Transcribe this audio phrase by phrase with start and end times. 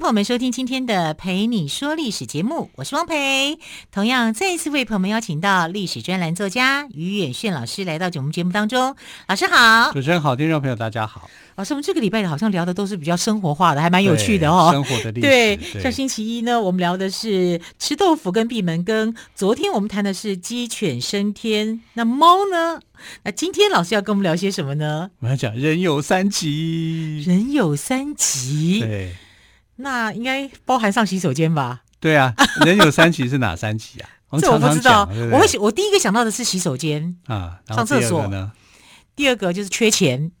[0.00, 3.58] 朋友们收听今天的《陪你说历史》节目，我是汪培。
[3.92, 8.96] 同样，再一次为朋友们邀请到历史专栏作家于远炫老师来到节目节目当中。
[9.28, 11.28] 老师好，主持人好，听众朋友大家好。
[11.56, 14.70] 老师，我们这个礼拜好像聊的都是比较生活化的，还蛮有趣的哦。
[14.72, 15.26] 生活的历史。
[15.26, 21.78] 对，对像星期一呢，我们聊的是吃豆腐跟闭门羹；昨天我们谈的是鸡犬升天。
[21.92, 22.80] 那猫呢？
[23.24, 25.10] 那今天老师要跟我们聊些什么呢？
[25.18, 27.22] 我们要讲人有三急。
[27.26, 28.80] 人有三急。
[28.80, 29.14] 对。
[29.80, 31.82] 那应该包含上洗手间吧？
[31.98, 34.08] 对啊， 人有三急是哪三急啊？
[34.30, 35.04] 我这我不知道。
[35.06, 38.52] 对对我会我第一个想到的是洗手间啊，上厕所呢。
[39.16, 40.30] 第二个就是缺钱，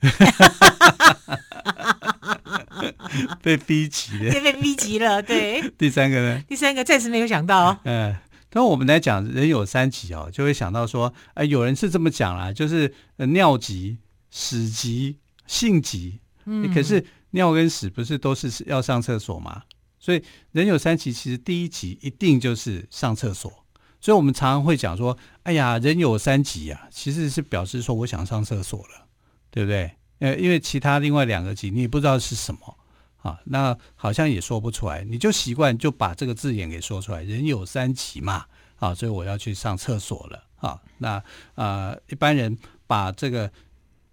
[3.42, 5.20] 被逼急了，被逼急了。
[5.22, 5.70] 对。
[5.76, 6.42] 第三个呢？
[6.48, 7.76] 第三个暂时没有想到。
[7.84, 8.16] 嗯，
[8.48, 13.98] 当我们来讲人有三急哦，就会想到说，哎，有人是这么讲啦，就是尿急、
[14.30, 16.20] 屎急、性急。
[16.46, 17.04] 嗯，可是。
[17.30, 19.62] 尿跟屎不是都是要上厕所吗？
[19.98, 23.52] 所以人有三急，其实第一急一定就是上厕所。
[24.00, 25.14] 所以我们常常会讲说
[25.44, 29.06] ：“哎呀，人有三急呀、啊，其实是表示说我想上厕所了，
[29.50, 32.76] 对不对？”呃，因为其他另外两个急你也不知道是什么
[33.18, 41.10] 啊，那好像也说不出来，你就习惯就把这个字眼给说出来：“人有三急嘛，啊，所以我要去上厕所了。”啊，那
[41.54, 43.52] 啊、呃，一般人把这个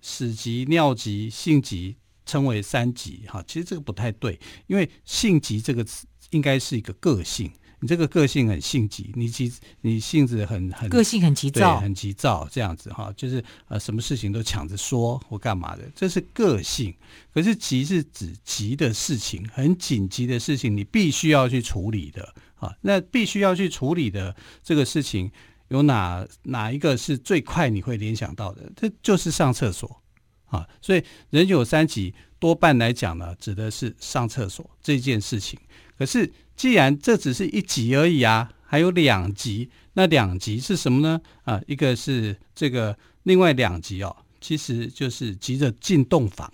[0.02, 1.96] 屎急、尿急、性急。
[2.28, 7.50] 称为三急哈，其实这个不太对，因为性急这个词应该是一个个性，
[7.80, 9.52] 你这个个性很性急，你急
[9.82, 16.94] 你性子很很个性很急躁，很急躁这样子哈，就是呃什么事情都抢着说或干嘛的，这是个性。
[17.34, 22.76] 可是急是指急的事情，很紧急的事情，你必须要去处理的啊。
[22.82, 25.32] 那必须要去处理的这个事情，
[25.70, 28.70] 有哪哪一个是最快你会联想到的？
[28.76, 30.04] 这就是上厕所。
[30.48, 35.60] 啊，所以人有三急，多半来讲呢，指的是上厕所这件事情。
[35.98, 41.20] 可是，既然这只是一急而已啊，还有两急，那两急是什么呢？
[41.44, 46.52] 啊，一个是这个，另外两急哦，其实就是急着进洞房。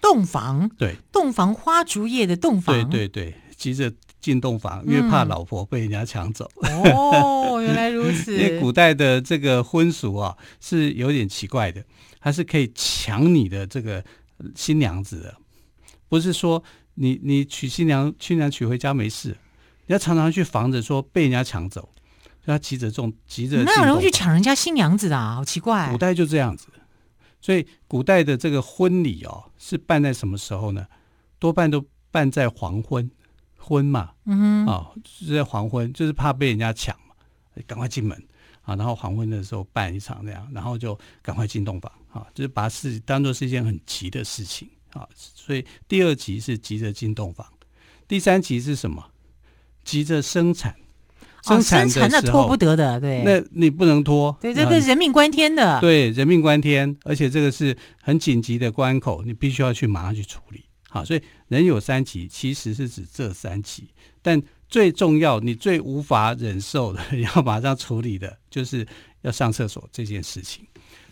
[0.00, 0.68] 洞房？
[0.76, 2.90] 对，洞房花烛夜的洞房。
[2.90, 3.92] 对对对，急着
[4.22, 6.48] 进洞房，因为怕老婆被人家抢走。
[6.62, 8.32] 嗯、哦， 原来如此。
[8.34, 11.84] 因为古代的这个婚俗啊，是有点奇怪的。
[12.20, 14.02] 他是可以抢你的这个
[14.54, 15.36] 新娘子的，
[16.08, 16.62] 不是说
[16.94, 19.36] 你你娶新娘，新娘娶回家没事，
[19.86, 21.80] 你要常常去防着说被人家抢走，
[22.44, 23.64] 所以他急着中急着。
[23.64, 25.34] 哪有人会去抢人家新娘子的啊？
[25.34, 25.90] 好奇怪。
[25.90, 26.68] 古代就这样子，
[27.40, 30.86] 所以古代的这个婚礼哦，是办在什么时候呢？
[31.40, 33.10] 多半都办在黄昏，
[33.62, 37.14] 昏嘛，嗯哼，啊、哦，是在黄昏，就是怕被人家抢嘛，
[37.66, 38.20] 赶快进门。
[38.64, 47.44] 啊，然后黄昏的时候办一场那样，然后就赶快进洞房，啊，就是把事当做是一件很急的事情，啊，所以第二集是急着进洞房，
[48.06, 49.04] 第三集是什么？
[49.82, 50.76] 急着生产，
[51.42, 63.88] 生产的时候、哦、生产那拖不得的，对，那你不能拖，对，这个人命关天的，对，人命关天，而且这个是很紧急的关口，你必须要去马上去处理，好，所以人有三急，其实是指这三急，
[64.22, 64.40] 但。
[64.72, 68.88] 最重要，你最无法忍受的， 要马上处理的，就是
[69.20, 70.66] 要上厕所这件事情。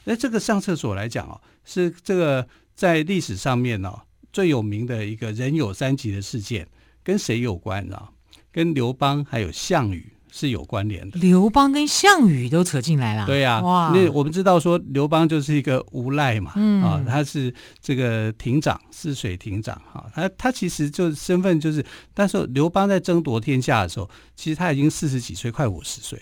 [0.05, 4.01] 那这个上厕所来讲哦，是这个在历史上面哦
[4.33, 6.67] 最有名的一个人有三急的事件，
[7.05, 8.11] 跟谁有关啊？
[8.51, 10.11] 跟刘邦还有项羽。
[10.33, 13.27] 是有关联的，刘邦跟项羽都扯进来了。
[13.27, 13.93] 对呀、啊，哇！
[13.95, 21.85] 那我们知道说刘邦就是一个无赖嘛，嗯、啊，他是这个亭长，泗水亭长哈、啊，他他其实就身份就是，
[22.15, 26.19] 但是刘邦在争夺天下的时候，其实他已经四十几岁，快五十岁，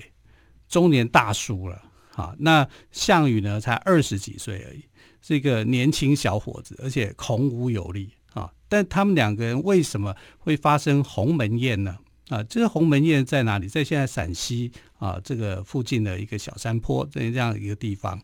[0.68, 1.80] 中年大叔了，
[2.14, 4.82] 啊，那项羽呢才二十几岁而已，
[5.20, 11.96] 是一个年轻小伙子，而且孔武有力啊，但他们两个人为什么会发生鸿门宴呢？
[12.28, 13.66] 啊，这个鸿门宴在哪里？
[13.66, 18.20] 在现在陕西啊，这个附近的一个小山坡这样一个地方。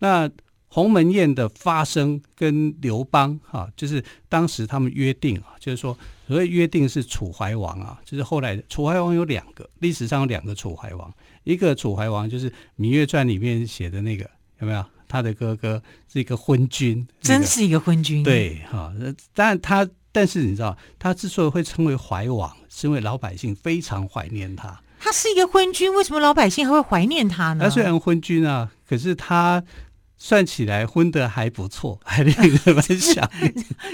[0.00, 0.28] 那
[0.66, 5.96] 鸿门宴的发生跟刘邦啊，就是当时他们约定啊，就是说
[6.26, 11.14] 所谓约定是楚怀王啊，就是后来楚怀王有两个，历史上有两个楚怀王，
[11.44, 14.28] 一个楚怀王就是《芈月传》里面写的那个，
[14.58, 14.84] 有没有？
[15.06, 15.80] 他的哥哥
[16.12, 18.24] 是一个昏君，真是一个昏君。
[18.24, 18.92] 对，哈，
[19.32, 19.88] 但他。
[20.14, 24.80] 但是你知道，他之所以会称为怀王，是因为老百姓非常怀念他。
[25.00, 27.64] 他是一个昏君，为什么老百姓还会怀念他呢？
[27.64, 29.60] 他虽然昏君啊，可是他
[30.24, 33.30] 算起来混得还不错， 还令人蛮想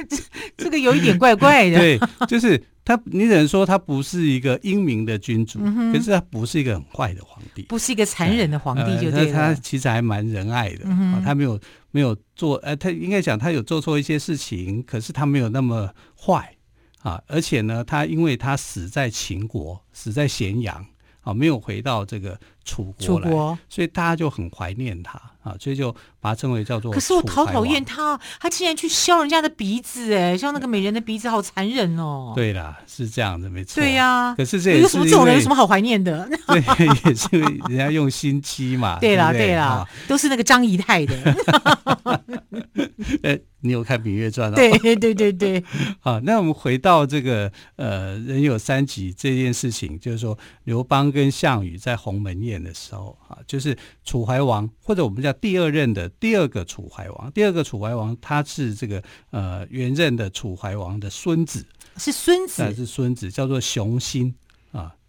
[0.08, 0.16] 这。
[0.56, 1.76] 这个有一点怪怪的。
[1.76, 1.98] 对，
[2.28, 11.58] 就是他，你只能说他不是一个英明的君主，嗯、可是他不是一个很坏的皇帝，不是一个残忍的皇帝就对了，呃、他，他其实还蛮仁爱的、嗯哦、他没有
[11.90, 16.54] 没有做，呃，他应该讲他有做错一些事情，可是他没有那么坏
[17.02, 17.20] 啊。
[17.26, 20.86] 而且呢，他因为他死在秦国，死在咸阳。
[21.22, 26.92] 啊，没有回到这个楚国来，国所以大家就很怀念他啊，所以就把他称为叫做。
[26.92, 32.32] 可是我好讨厌他，他竟然去削人家的鼻子，哎，削那个美人的鼻子，好残忍哦。
[32.34, 33.82] 对啦，是这样的，没错。
[33.82, 36.28] 对呀、啊，可是这有什么这种人有什么好怀念的？
[36.46, 38.98] 对，也是因为人家用心机嘛。
[38.98, 41.14] 对啦，对，啦，啊、都是那个张仪太的。
[43.24, 44.56] 欸 你有看《芈月传》啊？
[44.56, 45.62] 对对对对。
[46.00, 61.64] 好，那我们回到这个呃，人有三急这件事情，就是说刘邦跟项羽在鸿门宴的时候啊，就是楚怀王或者我们叫第二任的第二个楚怀王，第二个楚怀王他是这个呃原任的楚怀王的孙子，
[61.96, 64.34] 是孙子，是孙子，叫做熊心。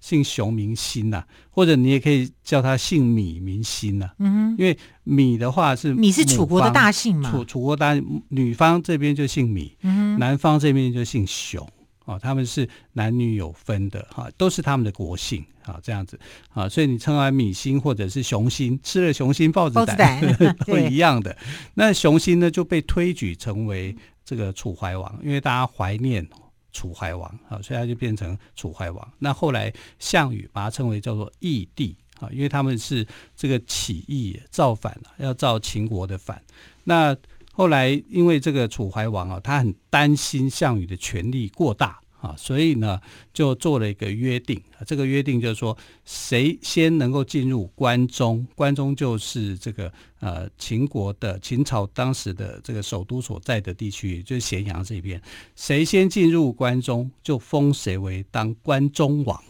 [0.02, 4.16] 啊，姓熊明星呐、啊，或者你也可以叫他姓米明星呐、啊。
[4.18, 7.94] 嗯哼，因为米的话是米是楚国的大姓嘛，楚楚国大
[8.30, 11.66] 女方这边就姓米，嗯哼，男方这边就姓熊。
[12.06, 16.20] 哦，他们是男女有分的哈、啊，都是他们的国姓啊，这样子
[16.50, 21.38] 啊，所以你称为米星或者是熊心，吃了熊心豹子胆， 子胆都一样的。
[21.76, 23.96] 那熊心呢就被推举成为
[24.26, 26.28] 这个楚怀王，因为大家怀念。
[26.72, 29.14] 楚怀王啊，所以他就变成楚怀王。
[29.20, 36.42] 那后来项羽把他称为叫做义帝啊，因为他们是这个起义造反要造秦国的反。
[36.84, 37.16] 那
[37.54, 42.00] 后来因为这个楚怀王啊，他很担心项羽的权力过大。
[42.22, 43.02] 啊，所以呢，
[43.34, 44.62] 就做了一个约定。
[44.86, 45.76] 这个约定就是说，
[46.06, 55.20] 谁先能够进入关中，关中就是这个呃秦国的秦朝当时的这个首都所在的地区，就是咸阳这边。
[55.56, 59.44] 谁先进入关中，就封谁为当关中王。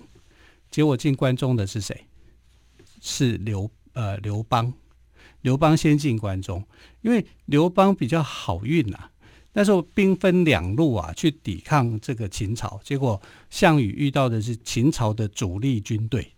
[0.70, 2.06] 结果进关中的是谁？
[3.02, 4.74] 是刘呃刘邦。
[5.42, 6.66] 刘邦先进关中，
[7.02, 9.12] 因为刘邦比较好运呐、啊。
[9.54, 12.80] 那时候兵分两路啊，去抵抗这个秦朝。
[12.84, 16.32] 结果项羽遇到的是秦朝的主力军队，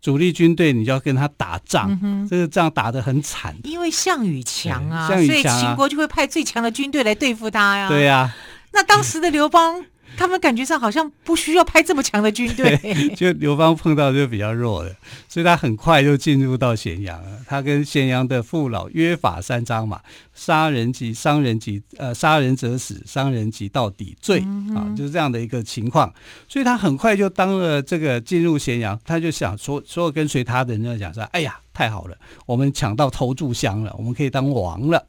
[0.00, 3.56] 主力军队你就要跟他打仗，这个仗打得很惨。
[3.64, 7.88] 因为项羽强啊，项羽强啊，所以秦国就会派最强的军队来对付他呀。
[7.88, 8.36] 对呀、啊，
[8.72, 9.84] 那当时的刘邦。
[10.16, 12.78] 他们感觉上好像不需要派这么强的军队，
[13.16, 14.94] 就刘邦碰到就比较弱的，
[15.28, 17.38] 所以他很快就进入到咸阳了。
[17.46, 20.00] 他跟咸阳的父老约法三章嘛，
[20.34, 26.12] 杀人及伤人及呃杀人者死，伤人及到底罪、嗯、啊，就是这样的一个情况。
[26.48, 32.16] 所以他很快就当了这个进入咸阳，他就想说，所有跟随他的人就讲说：“哎呀，太好了，
[32.46, 35.04] 我们抢到投注箱了，我们可以当王了。”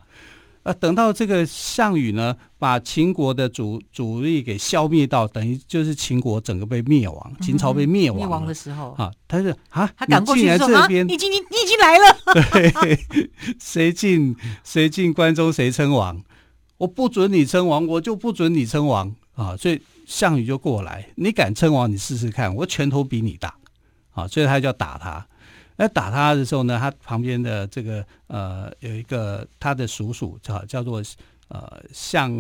[0.64, 12.18] 呃，等到这个项羽呢，把秦国的主主力给消灭到，等于就是秦国整个被灭亡，秦朝被灭亡、嗯、灭亡的时候啊，他是啊，他赶过去说啊，你已经你你已经来了，
[12.82, 12.98] 对，
[13.60, 14.34] 谁进
[14.64, 16.24] 谁进关中谁称王，
[16.78, 23.54] 我不准你称王，我就不准你称王啊，所以项羽就过来，你敢称王，你试试看，我拳头比你大
[24.12, 25.28] 啊，所以他就要打他。
[25.76, 31.02] 那打他的时候呢，他旁边的这个呃有一个他的叔叔叫叫做
[31.48, 32.32] 呃项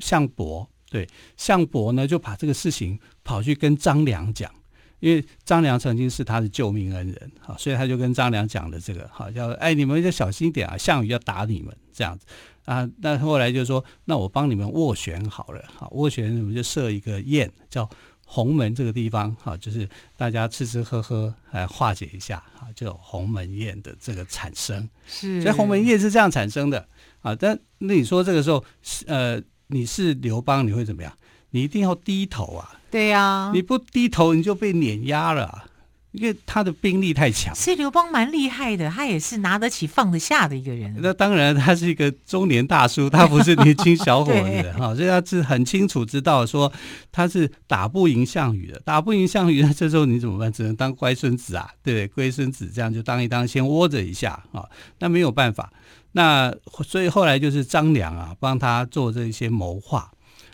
[0.00, 4.52] 项伯，对，项伯呢就把这个事情跑去跟张良讲，
[4.98, 12.26] 因为张良曾经是他的救命恩人啊，所以他就跟张良讲了这个，好叫哎你们要小心一点啊，项羽要打你们这样子
[12.64, 17.88] 啊，那后来就说那我帮你们斡旋好了，好斡旋我们就设一个宴叫。
[18.32, 24.88] 鸿门这个地方，哈，就是大家吃吃喝喝来化解一下，啊，就有鸿门宴的这个产生。
[25.04, 26.86] 是，所以鸿门宴是这样产生的
[27.22, 27.34] 啊。
[27.34, 28.64] 但那你说这个时候，
[29.08, 31.12] 呃，你是刘邦，你会怎么样？
[31.50, 32.78] 你一定要低头啊。
[32.88, 35.64] 对呀、啊，你不低头，你就被碾压了、啊。
[36.12, 40.92] 因为他的兵力太强，所以刘邦蛮厉害的，他也是拿得起放得下的一个人。
[40.98, 46.72] 那当然，他是一个中年大叔， 他不是年轻小伙子哈，对所以他是很清楚知道说
[47.12, 50.52] 他是打不赢项羽的，打不赢项羽，那这时候你怎么办？
[50.52, 52.08] 只能当乖孙子啊，对不对？
[52.08, 54.64] 龟孙子这样就当一当，先窝着一下啊，
[54.98, 55.72] 那没有办法。
[56.12, 56.52] 那
[56.84, 60.10] 所以后来就是张良啊，帮他做这些谋划。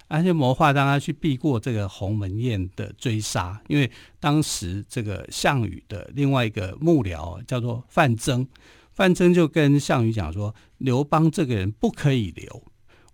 [0.09, 8.47] 而且谋划让他去避过这个鸿门宴的追杀，因为当时这个项羽的另外一个幕僚叫做范增，
[8.93, 12.63] 范增就跟项羽讲说，刘邦这个人不可以留，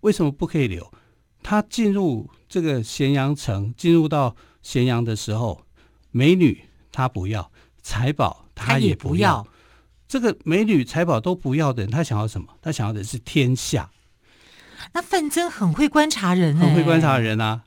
[0.01, 0.91] 为什么不可以留？
[1.41, 5.65] 他进入这个咸阳城进入到咸阳的时候，
[6.11, 9.53] 美女他不要，财宝他也不要，不要
[10.07, 12.47] 这个美女财宝都不要的人，他想要什么？
[12.61, 13.89] 他想要的是天下。
[14.91, 17.61] 那范增很会观察人，很会观察人啊。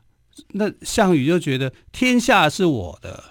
[0.53, 3.23] 那项羽就觉得天下是我的，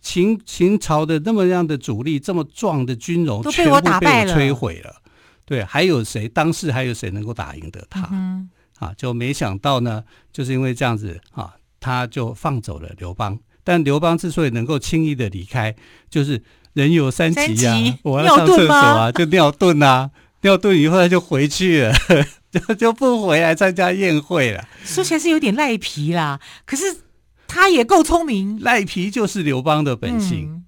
[0.00, 5.02] 秦秦朝的那么样的主力，这么壮的军容，全部被我摧毁了。
[5.44, 6.28] 对，还有谁？
[6.28, 8.08] 当时还有谁能够打赢得他？
[8.12, 8.48] 嗯、
[8.78, 13.38] 啊，就没想到呢，就是因为这样子啊，他就放走了刘邦。
[13.62, 15.74] 但刘邦之所以能够轻易的离开，
[16.08, 20.10] 就是人有三急呀、啊，我要上厕所啊，就尿遁啊，
[20.42, 21.94] 尿遁以后他就回去了，
[22.60, 24.66] 就 就不回来参加宴会了。
[24.84, 26.84] 说起来是有点赖皮啦，可是
[27.46, 28.60] 他也够聪明。
[28.60, 30.50] 赖皮就是刘邦的本性。
[30.50, 30.60] 嗯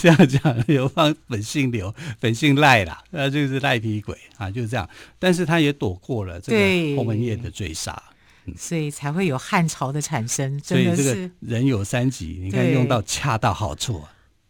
[0.00, 4.88] 这样讲，刘邦本姓刘，本姓赖啦，那就是赖皮鬼啊，就是这样。
[5.18, 8.02] 但是他也躲过了这个鸿门宴的追杀，
[8.46, 10.58] 嗯、所以才会有汉朝的产生。
[10.62, 14.02] 真的是所以这个人有三急，你看用到恰到好处。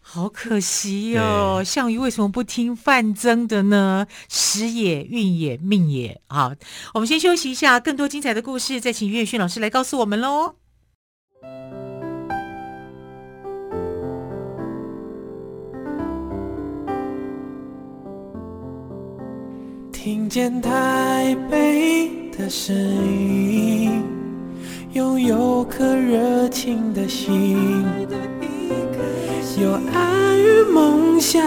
[0.09, 4.07] 好可惜哦，项羽为什么不听范增的呢？
[4.31, 6.21] 时也，运也，命也。
[6.29, 6.53] 好，
[6.95, 10.55] 我们先休息一下，更多精彩的故事，再请于远逊老师来告诉我们喽。
[19.93, 24.05] 听见台北的声音，
[24.93, 27.85] 拥有颗热情的心，
[29.59, 31.41] 有爱与梦想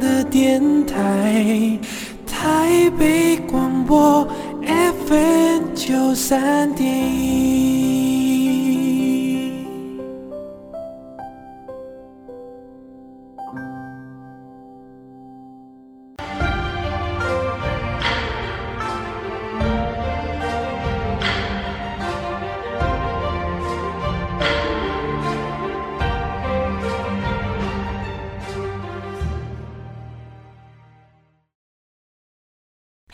[0.00, 1.78] 的电台，
[2.26, 4.26] 台北广播
[5.06, 6.88] FM 九三点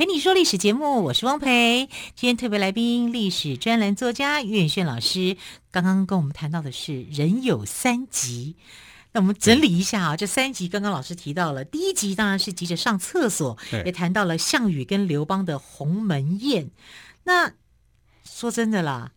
[0.02, 1.88] 陪你说历史节目，我是汪培。
[2.16, 5.36] 今天特别来宾，历史专栏作家于远炫老师，
[5.70, 8.56] 刚刚跟我们谈到的是人有三急。
[9.12, 16.72] 那我们整理一下啊，这三急刚刚老师提到了，第一集当然是急着上厕所，也谈到了项羽跟刘邦的鸿门宴。
[17.22, 17.52] 那
[18.24, 19.12] 说真的啦，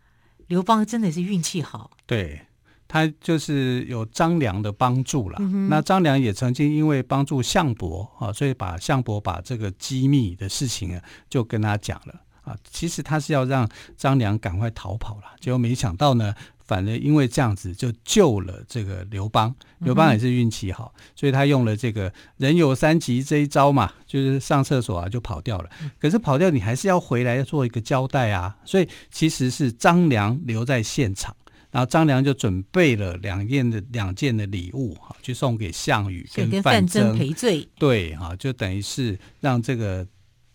[0.46, 1.98] 刘邦真的是运气好。
[2.06, 2.46] 对。
[2.88, 12.56] 他就是有张良的帮助了，嗯、那张良也曾经因为帮助项伯啊，所以把项伯把这个机密的事情啊，就跟他讲了啊。
[12.70, 19.54] 其实他是要让张良赶快逃跑了，结果没想到呢，反而因为这样子就救了这个刘邦。
[19.80, 25.70] 刘邦也是运气好，所以他用了这个人有三急这一招嘛，就是上厕所啊就跑掉了。
[26.00, 31.36] 可是跑掉你还是要回来做一个交代啊，所以其实是张良留在现场。
[31.76, 37.68] 然后张良就准备了两件的两件的礼物哈，去送给项羽跟范增赔罪。
[37.78, 40.08] 对哈，就等于是让这个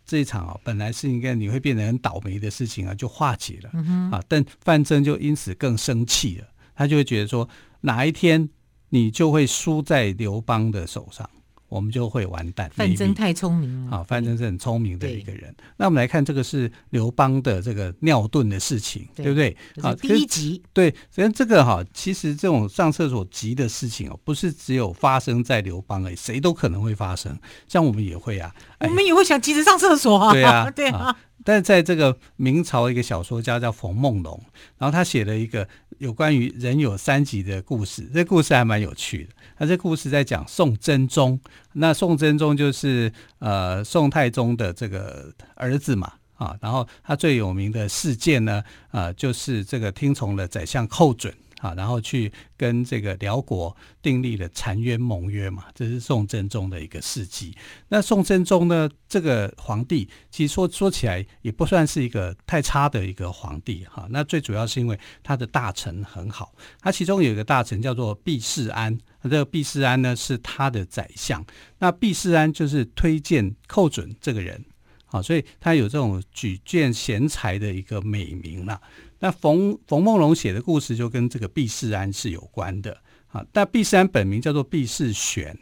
[0.06, 3.68] 这一场啊，本来是应该你会变得很倒霉的事情啊，就化解了。
[3.74, 7.46] 嗯啊，但范增就因此更生气了，他就会觉得说，
[7.82, 8.48] 哪一天
[8.88, 11.28] 你就会输在刘邦的手上。
[11.70, 12.70] 我们就会完蛋。
[12.74, 13.96] 范增太聪明了。
[13.96, 15.54] 啊，范增是很聪明的一个人。
[15.78, 19.56] 那我们来看这个是刘邦的这个尿遁的事情，对，对不对？
[19.82, 20.62] 啊，第一集。
[20.74, 27.38] 对，所以这个哈，其实这种上厕所急的事情哦，不是只有发生在刘邦哎，谁都可能会发生。
[27.66, 30.32] 像我们也会啊，我们也会想急着上厕所啊。
[30.32, 31.16] 对啊， 对啊。
[31.42, 34.38] 但是在这个明朝一个小说家叫冯梦龙，
[34.76, 35.66] 然后他写了一个
[36.00, 39.30] 有关于人有三急的故事，这故事还蛮有趣的。
[39.58, 41.38] 那这故事在讲宋真宗，
[41.74, 51.32] 那宋真宗就是呃宋太宗的这个儿子嘛，啊，然后他最有名的事件呢，啊，就是这个听从了宰相寇准。
[51.60, 57.54] 啊，然后去跟这个辽国订立了澶渊盟约嘛，这是宋真宗的一个事迹。
[57.88, 64.06] 那宋真宗呢，这个皇帝其实说说起来也不算是一个太差的一个皇帝哈。
[64.10, 71.44] 那最主要是因为他的大臣很好，他其中有一个大臣叫做毕士安，这个毕士安呢是他的宰相。
[71.78, 74.64] 那毕士安就是推荐寇准这个人，
[75.10, 78.80] 啊，所以他有这种举荐贤才的一个美名了。
[79.18, 82.96] 那冯冯梦龙写的故事就跟这个毕士安是有关的
[83.28, 83.44] 啊。
[83.52, 85.58] 但毕士安本名叫做毕士选，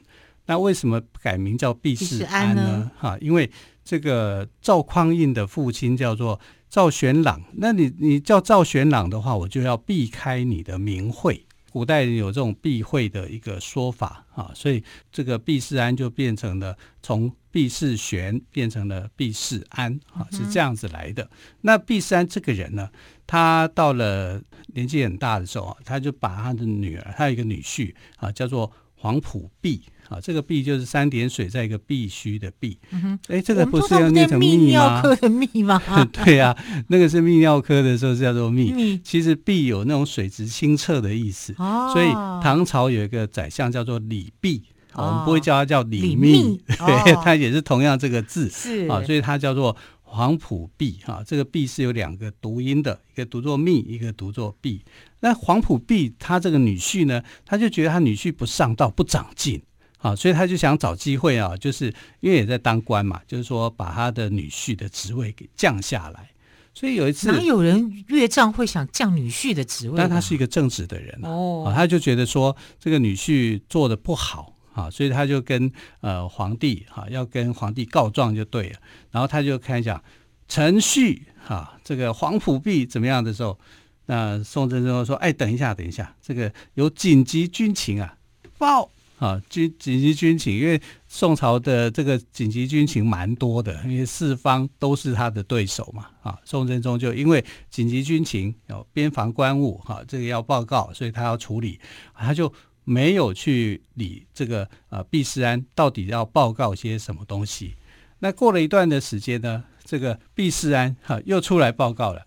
[0.47, 2.90] 那为什么改名叫毕士安呢？
[2.97, 3.50] 哈、啊，因为
[3.85, 6.38] 这个赵匡胤的父亲叫做
[6.69, 11.47] 赵玄朗，那你你叫赵玄朗的话，我就要避开你的名讳，
[11.79, 14.83] 古代人有这种避讳的一个说法啊，所以
[15.13, 21.23] 这个避世安就变成了从避世玄变成了避世安啊，是这样子来的。
[21.23, 21.31] 嗯、
[21.61, 22.91] 那避世安这个人呢，
[23.29, 24.43] 他到了
[24.75, 29.81] 年纪很大的时候啊，他就把他的女儿，他有一个女婿啊，叫做皇甫賁。
[30.09, 32.78] 啊，这个碧就是三点水在一个必须的必。
[32.90, 35.02] 哎、嗯，这个不是要念成泌尿？
[35.02, 35.78] 科的泌吗？
[36.25, 38.99] 对呀、啊，那个是泌尿科的时候叫做泌。
[39.05, 41.55] 其实碧有那种水质清澈的意思。
[41.59, 41.90] 哦。
[41.93, 42.09] 所以
[42.43, 44.62] 唐朝有一个宰相叫做李泌，
[44.95, 48.49] 哦、我们不会叫他叫李泌， 对，他也是同样这个字。
[48.49, 49.76] 是啊，所以他叫做
[50.09, 51.00] 皇甫賁。
[51.05, 54.81] 哈，这个賁是有两个读音的，一个读作泌，一个读作賁。
[55.21, 59.62] 那皇甫賁他这个女婿呢，他就觉得他女婿不上道，不长进。
[59.99, 66.31] 啊，所以他就想找机会啊，就是因为也在当官嘛，就是说把他的女婿的职位给降下来。
[66.73, 69.97] 所以有一次，哪有人岳丈会想降女婿的职位？
[69.97, 75.71] 但他是一个正直的人啊，哦啊，他就觉得说这个女婿做的不好啊，所以他就跟
[76.01, 78.79] 呃皇帝哈、啊、要跟皇帝告状就对了。
[79.11, 80.03] 然后他就开始讲
[80.47, 83.59] 臣婿哈，这个皇甫弼怎么样的时候，
[84.07, 88.17] 那宋真宗说：“哎，等一下，等一下，这个有紧急军情啊，
[88.57, 96.07] 报。”啊，军紧急军情，因为宋朝的这个紧急军情蛮多的，因为四方都是他的对手嘛。
[96.23, 101.81] 啊，宋真宗就因为紧急军情有边防官务，哈、啊，这个要报告，所以他要处理，
[102.15, 102.53] 他就
[102.88, 107.75] 没有去理这个呃毕世安到底要报告些什么东西。
[108.21, 112.26] 那过了一段的时间呢，这个毕世安哈、啊、又出来报告了，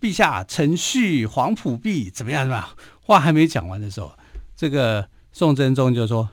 [0.00, 2.44] 陛下，臣婿皇甫弼怎么样？
[2.44, 2.76] 是吧？
[3.00, 4.12] 话还没讲完的时候，
[4.54, 5.08] 这个。
[5.34, 6.28] 宋真宗就说：“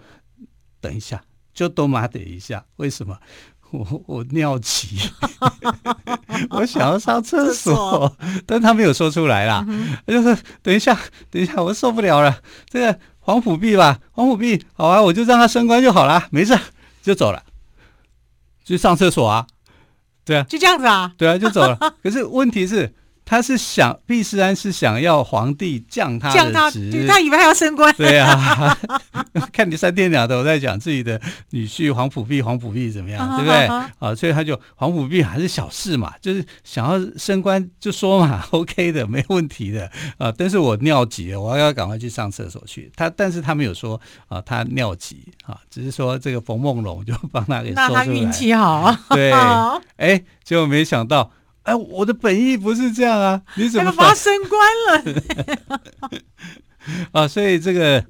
[0.82, 2.66] 等一下，就多妈等一下。
[2.76, 3.18] 为什么？
[3.72, 5.00] 我我尿急，
[6.50, 8.14] 我想要上厕所，
[8.46, 9.64] 但他没有说出来啦。
[9.70, 11.00] 嗯、就是：等一下，
[11.32, 12.42] 等一下，我受不了了。
[12.68, 16.58] 这个皇甫弼吧，黄甫弼，好啊，我就让他升官就好了，没事，
[17.04, 17.44] 就走了，
[18.66, 19.46] 去上厕所啊。
[20.26, 21.14] 对啊，就这样子啊。
[21.16, 21.78] 对啊，就走了。
[22.02, 22.92] 可是问题是。”
[23.30, 27.94] 他是想毕世安是想要皇帝降他的职，他，他以为他要升官。
[27.94, 28.76] 对啊，
[29.54, 33.66] 看你三天两头在讲自己的女婿黄甫弼，黄甫弼怎么样，啊、对不对？
[33.68, 39.88] 啊，啊，所以他就黄甫弼还是小事嘛，就是想要升官就说嘛， OK 的，没问题的
[40.18, 40.34] 啊。
[40.36, 42.92] 但是我尿急了，我要赶快去上厕所去。
[42.96, 48.00] 他但是他没有说啊，他尿急啊，只是说这个冯梦龙就帮他给说出来。
[48.00, 48.92] 那他运气好。
[49.12, 49.32] 对，
[49.98, 51.32] 哎，结果没想到。
[51.70, 53.40] 哎，我的本意不是这样啊！
[53.56, 55.14] 你怎么发升官
[56.10, 56.20] 了？
[57.22, 58.04] 啊，所以这个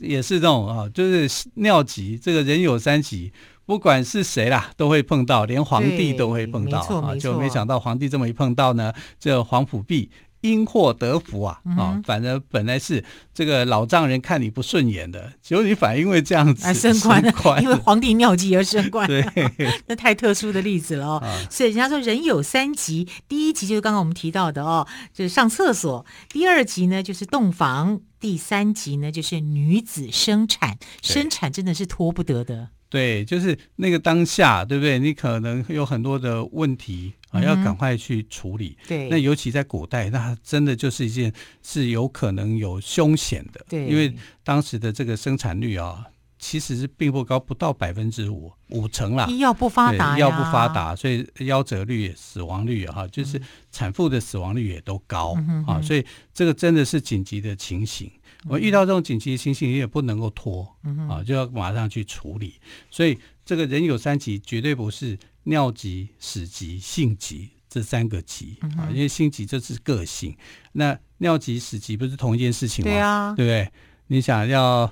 [0.00, 2.18] 也是这种啊，就是尿急。
[2.18, 3.30] 这个人有三急，
[3.66, 7.14] 不管是谁啦，都会碰到，连皇帝都会碰到啊。
[7.16, 10.08] 就没想到皇帝这么一碰到呢，这皇甫賁。
[10.44, 11.58] 因祸得福啊！
[11.64, 13.02] 啊、哦，反正本来是
[13.32, 19.08] 这个老丈人看你不顺眼的，结果你反而因为这样子升官了， 因为皇帝尿急而升官。
[19.08, 19.24] 对，
[19.88, 21.16] 那太特殊的例子了哦。
[21.24, 30.76] 啊、所以人家说人有三急，第一急就是刚刚我们提到的哦，就是上厕所；第二急呢就是洞房；第三急呢就是女子生产。
[31.00, 32.68] 生产真的是拖不得的。
[32.94, 35.00] 对，就是那个当下，对不对？
[35.00, 38.78] 你可能有很多的问题啊，要赶快去处理。
[38.82, 43.66] 嗯、对，那尤其在古代，那真的就是一件是有可能有凶险的。
[43.68, 46.04] 对，因为当时的这个生产率啊，
[46.38, 49.26] 其实是并不高，不到百分之五五成啦。
[49.28, 55.82] 医药不发达，医药不发达，所以夭折率、死亡率哈、啊，就是产妇的死亡率也都高、嗯、啊。
[55.82, 58.08] 所以这个真的是紧急的情形。
[58.48, 62.54] 我遇到这种紧急的情形，也不能够拖、嗯、啊，就要马上去处理。
[62.90, 68.88] 所以这个人有三急，绝对不是尿急、屎急、性急这三个急、嗯、啊。
[68.92, 70.36] 因为性急这是个性，
[70.72, 72.90] 那尿急、屎急不是同一件事情吗？
[72.90, 73.72] 对啊，对不对？
[74.08, 74.90] 你想要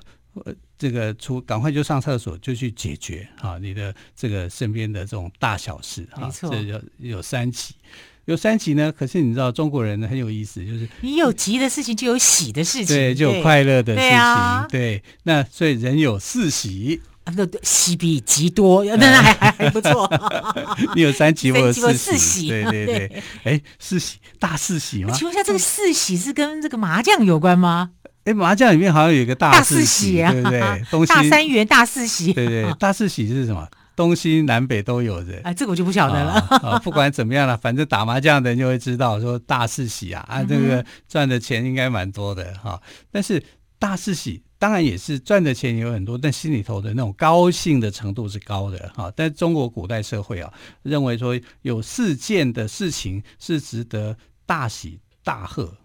[0.82, 7.76] 这个出，赶快就上厕所，就去解决啊，你的这个身边的这种大小事啊，这有有三急。
[8.24, 15.02] 有三急呢，可是你知道中国人呢很有意思，就是你有急的事情就有喜的事情，对，就有快乐的事情，对，啊、对。
[15.22, 20.10] 那所以人有四喜，啊，那喜比急多，那 那还还还不错。
[20.96, 23.22] 你有三急，我有四喜，四喜对对对。
[23.44, 25.14] 哎，四喜大四喜吗？
[25.14, 27.90] 请问一下，这个四喜是跟这个麻将有关吗？
[28.24, 30.60] 哎，麻将里面好像有一个大四喜，对不对？
[30.90, 33.68] 东西大三元大四喜，对对，大四喜是什么？
[33.94, 36.32] 东西南北都有的，哎，这个我就不晓得了。
[36.32, 42.80] 啊，啊，不管怎么样了，反正打麻将的人就会知道，说大四喜啊，啊，这个赚的钱应该蛮多的哈，啊。
[43.10, 43.42] 但是
[43.78, 49.12] 大四喜当然也是赚的钱有很多，但心里头的那种高兴的程度是高的哈，啊。
[49.14, 50.50] 但中国古代社会啊，
[50.82, 55.76] 认为说有四件的事情是值得大喜大贺。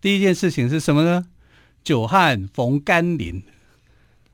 [0.00, 1.24] 第一件事情是什么呢？
[1.84, 3.42] 久旱逢甘霖。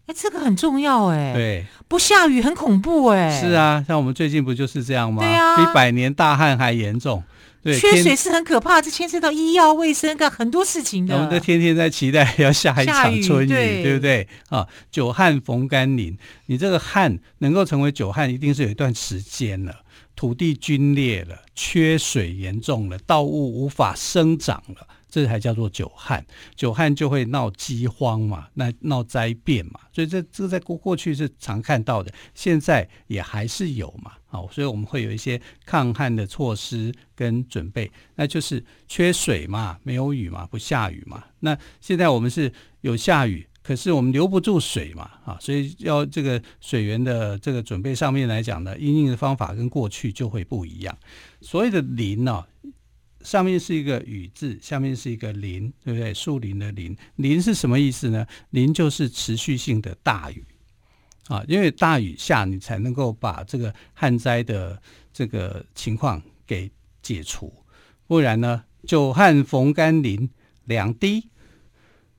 [0.06, 1.32] 哎，这个很重要哎。
[1.34, 3.40] 对，不下雨很恐怖哎。
[3.40, 5.22] 是啊，像我们最近不就是这样吗？
[5.22, 7.22] 对啊，比百年大旱还严重。
[7.62, 11.14] 对，缺水是很可怕，这牵涉到医药卫生，干很多事情的。
[11.14, 14.26] 我们都天天在期待要下一场春雨，对，对不对？
[14.48, 19.80] 啊，久旱逢甘霖，你这个旱能够成为久旱，一定是有一段时间了，
[20.16, 24.86] 土地龟裂了，缺水严重了，稻物无法生长了。
[25.10, 50.96] 这才叫做久旱，久旱就会闹饥荒嘛，那闹灾变嘛，所以这这个在过过去是常看到的，现在也还是有嘛，好，所以我们会有一些抗旱的措施跟准备，那就是缺水嘛，没有雨嘛，不下雨嘛，那现在我们是有下雨，可是我们留不住水嘛，啊，所以要这个水源的这个准备上面来讲呢，因应的方法跟过去就会不一样，
[51.40, 52.44] 所谓的霖呢。
[53.22, 56.14] 上面是一个雨字，下面是一个林，对不对？
[56.14, 58.26] 树林的林，林是什么意思呢？
[58.50, 60.44] 林就是持续性的大雨
[61.28, 64.80] 啊，因为大雨下，你才能够把这个旱灾的
[65.12, 66.70] 这个情况给
[67.02, 67.52] 解除，
[68.06, 70.28] 不然呢，久旱逢甘霖
[70.64, 71.28] 两滴，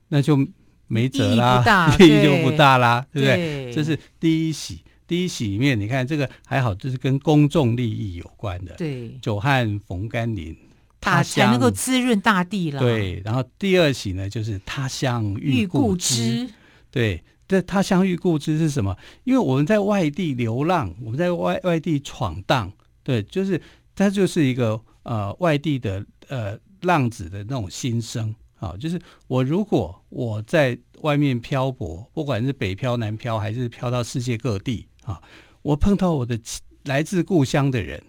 [0.10, 0.48] 那就
[0.88, 3.74] 没辙啦，意义 就不大啦，对不对？
[3.74, 10.56] 这是第一喜，第一喜里面，你看这个还好，这是跟公众利益有关的，对，久旱逢甘霖。
[11.02, 12.80] 它才能够滋润大地了。
[12.80, 16.48] 对，然后第二喜呢，就是他乡遇故知。
[16.92, 18.96] 对，这他乡遇故知是什么？
[19.24, 22.72] 因为我们在外地流浪，我们在外外地闯荡，
[23.04, 23.60] 对，就是
[23.96, 28.76] 他就是一个呃外地的呃浪子的那种心声啊。
[28.80, 35.20] 就是我如果我在外面漂泊，不管是北漂、南漂，还是漂到世界各地啊，
[35.64, 36.40] 我碰到我的
[36.84, 38.04] 来自故乡的人。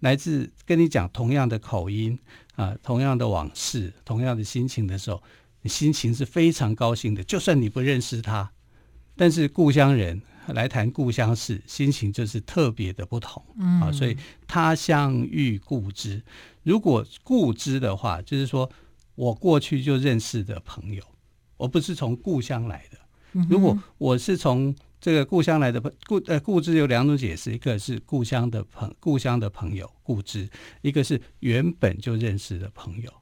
[0.00, 2.18] 来自跟你讲同样的口音
[2.56, 5.22] 啊，同样的往事，同样的心情的时候，
[5.62, 7.24] 你心情是非常高兴的。
[7.24, 8.52] 就算你不认识他，
[9.16, 13.42] 但是故乡人来谈故乡事，心情就是特别的不同。
[13.58, 16.22] 嗯，啊，所以他乡遇故知。
[16.62, 18.70] 如果故知的话，就是说
[19.14, 21.02] 我过去就认识的朋友，
[21.56, 22.98] 我不是从故乡来的。
[23.48, 30.48] 如果我是从这个故乡来的朋故呃故知有两种解释，一个是故乡的朋故乡的朋友故知，
[30.80, 33.12] 一个是原本就认识的朋友。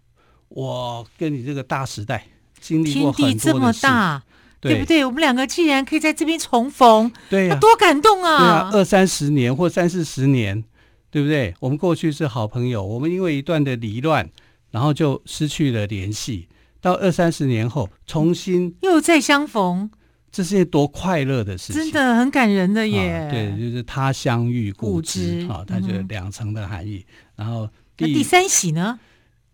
[0.48, 2.24] 我跟你这个大时代
[2.60, 4.22] 经历过很多的事，天地这么大，
[4.60, 5.04] 对，不对？
[5.04, 8.38] 我们两个既然可以在这边重逢，对呀、啊，多感动啊！
[8.38, 10.62] 对啊，二三十年或三四十年，
[11.10, 11.52] 对不对？
[11.58, 14.30] 我们过去是好朋友，我们因为一段的离乱，
[14.70, 16.46] 然后就失去了联系，
[16.80, 19.90] 到二三十年后重新又再相逢。
[20.32, 23.12] 这是多快乐的事情，真的很感人的耶。
[23.12, 27.04] 啊、对，就是他乡遇故知啊，它就有两层的含义。
[27.36, 28.98] 嗯、然后第第三喜呢？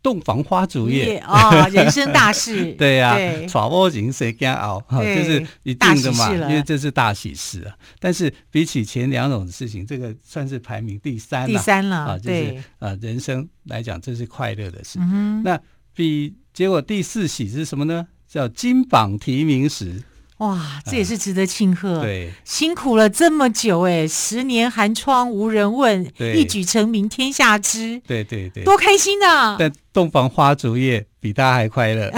[0.00, 2.72] 洞房花烛夜啊、哦， 人生大事。
[2.74, 4.80] 对呀、啊，娶某人谁敢熬？
[4.88, 7.74] 就是一定的嘛，因为这是大喜事啊。
[7.98, 11.48] 但是比起前两种事情，这个算是排名第三了。
[11.48, 15.00] 第三了啊，就是呃，人生来讲，这是快乐的事。
[15.02, 15.60] 嗯、那
[15.92, 18.06] 比结果第四喜是什么呢？
[18.28, 20.00] 叫金榜题名时。
[20.38, 21.98] 哇，这也是值得庆贺。
[21.98, 28.01] 嗯、对，辛苦了这么久，哎，十年寒窗无人问，一举成名天下知。
[28.07, 29.57] 对对对，多开心啊！
[29.59, 32.09] 但洞房花烛夜比他还快乐，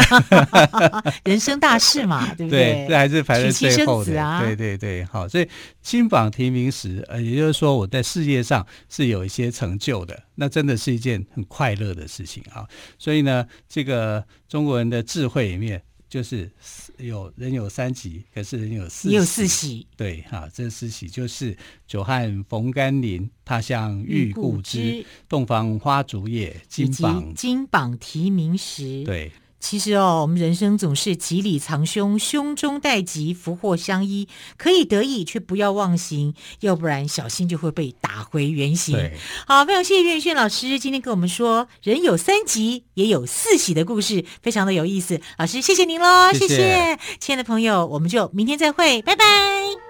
[1.25, 2.87] 人生大事嘛， 对不对？
[2.87, 4.43] 对，这还是排在最后的啊。
[4.45, 5.49] 对对对，好，所以
[5.81, 12.67] 金榜题名时，呃，也就是说我在事业上是有一些成就的，那真的是一件很快乐的事情啊。
[12.99, 15.81] 所以呢，这个中国人的智慧里面。
[16.11, 16.51] 就是
[16.99, 19.11] 有人有三喜，可是人有四喜。
[19.11, 19.87] 也有四喜。
[19.97, 29.05] 对，哈，这四喜就是久旱逢甘霖，他乡遇故知，洞房花烛夜，金榜金榜题名时。
[29.05, 29.31] 对。
[29.61, 38.97] 其实哦，我们人生总是吉里藏凶，凶中带吉，福祸相依，可以得意却不要忘形，要不然小心就会被打回原形。
[39.47, 45.21] 好，非常谢谢岳轩老师今天跟我们说人有三急也有四喜的故事，非常的有意思。
[45.37, 49.90] 老师，谢谢您喽，谢谢，谢谢亲爱的朋友，我们就明天再会，拜拜。